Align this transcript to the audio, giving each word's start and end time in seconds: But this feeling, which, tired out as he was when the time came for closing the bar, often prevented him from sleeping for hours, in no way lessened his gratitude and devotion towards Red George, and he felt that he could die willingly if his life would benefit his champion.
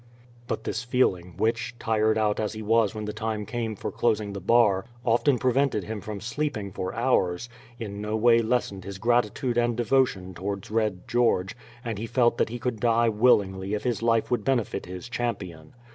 But 0.47 0.63
this 0.63 0.83
feeling, 0.83 1.35
which, 1.37 1.75
tired 1.77 2.17
out 2.17 2.39
as 2.39 2.53
he 2.53 2.63
was 2.63 2.95
when 2.95 3.05
the 3.05 3.13
time 3.13 3.45
came 3.45 3.75
for 3.75 3.91
closing 3.91 4.33
the 4.33 4.41
bar, 4.41 4.85
often 5.05 5.37
prevented 5.37 5.83
him 5.83 6.01
from 6.01 6.19
sleeping 6.19 6.71
for 6.71 6.91
hours, 6.95 7.49
in 7.77 8.01
no 8.01 8.15
way 8.15 8.39
lessened 8.39 8.83
his 8.83 8.97
gratitude 8.97 9.59
and 9.59 9.77
devotion 9.77 10.33
towards 10.33 10.71
Red 10.71 11.07
George, 11.07 11.55
and 11.85 11.99
he 11.99 12.07
felt 12.07 12.39
that 12.39 12.49
he 12.49 12.57
could 12.57 12.79
die 12.79 13.09
willingly 13.09 13.75
if 13.75 13.83
his 13.83 14.01
life 14.01 14.31
would 14.31 14.43
benefit 14.43 14.87
his 14.87 15.07
champion. 15.07 15.75